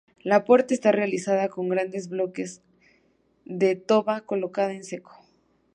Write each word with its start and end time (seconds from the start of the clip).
La 0.23 0.45
puerta 0.45 0.73
está 0.73 0.91
realizada 0.91 1.47
con 1.49 1.69
grandes 1.69 2.09
bloques 2.09 2.63
de 3.45 3.75
toba 3.75 4.21
colocada 4.21 4.73
en 4.73 4.83
seco. 4.83 5.11